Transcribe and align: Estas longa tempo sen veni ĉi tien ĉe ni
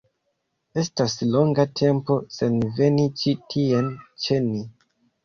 Estas 0.83 1.15
longa 1.35 1.65
tempo 1.79 2.17
sen 2.37 2.57
veni 2.79 3.05
ĉi 3.21 3.35
tien 3.55 3.93
ĉe 4.25 4.39
ni 4.49 4.65